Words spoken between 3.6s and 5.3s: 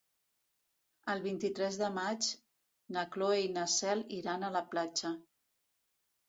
Cel iran a la platja.